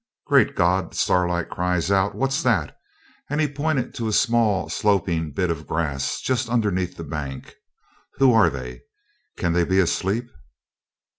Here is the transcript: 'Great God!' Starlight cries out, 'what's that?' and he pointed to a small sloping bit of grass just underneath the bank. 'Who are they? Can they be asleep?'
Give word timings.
'Great 0.25 0.55
God!' 0.55 0.95
Starlight 0.95 1.47
cries 1.51 1.91
out, 1.91 2.15
'what's 2.15 2.41
that?' 2.41 2.75
and 3.29 3.39
he 3.39 3.47
pointed 3.47 3.93
to 3.93 4.07
a 4.07 4.11
small 4.11 4.67
sloping 4.67 5.29
bit 5.29 5.51
of 5.51 5.67
grass 5.67 6.19
just 6.21 6.49
underneath 6.49 6.97
the 6.97 7.03
bank. 7.03 7.53
'Who 8.15 8.33
are 8.33 8.49
they? 8.49 8.81
Can 9.37 9.53
they 9.53 9.63
be 9.63 9.77
asleep?' 9.77 10.25